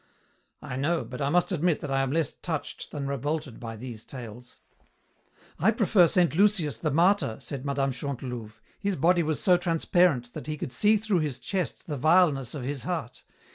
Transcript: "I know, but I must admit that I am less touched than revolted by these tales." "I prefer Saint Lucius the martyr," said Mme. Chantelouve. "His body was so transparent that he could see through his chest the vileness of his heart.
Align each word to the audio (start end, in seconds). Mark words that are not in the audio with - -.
"I 0.63 0.77
know, 0.77 1.03
but 1.05 1.21
I 1.21 1.29
must 1.29 1.51
admit 1.51 1.79
that 1.81 1.91
I 1.91 2.01
am 2.01 2.11
less 2.11 2.31
touched 2.31 2.89
than 2.89 3.07
revolted 3.07 3.59
by 3.59 3.75
these 3.75 4.03
tales." 4.03 4.55
"I 5.59 5.69
prefer 5.69 6.07
Saint 6.07 6.35
Lucius 6.35 6.79
the 6.79 6.89
martyr," 6.89 7.37
said 7.39 7.63
Mme. 7.65 7.91
Chantelouve. 7.91 8.59
"His 8.79 8.95
body 8.95 9.21
was 9.21 9.39
so 9.39 9.57
transparent 9.57 10.33
that 10.33 10.47
he 10.47 10.57
could 10.57 10.73
see 10.73 10.97
through 10.97 11.19
his 11.19 11.37
chest 11.37 11.85
the 11.85 11.97
vileness 11.97 12.55
of 12.55 12.63
his 12.63 12.81
heart. 12.81 13.21